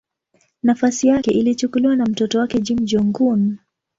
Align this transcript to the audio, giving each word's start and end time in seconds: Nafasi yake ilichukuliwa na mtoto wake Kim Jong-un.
Nafasi 0.63 1.07
yake 1.07 1.31
ilichukuliwa 1.31 1.95
na 1.95 2.05
mtoto 2.05 2.39
wake 2.39 2.61
Kim 2.61 2.77
Jong-un. 2.79 3.57